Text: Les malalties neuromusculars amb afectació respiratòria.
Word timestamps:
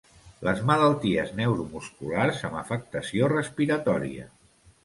Les 0.45 0.61
malalties 0.69 1.33
neuromusculars 1.41 2.41
amb 2.49 2.57
afectació 2.63 3.31
respiratòria. 3.37 4.31